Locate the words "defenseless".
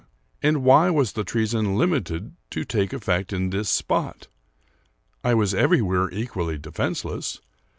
6.57-7.39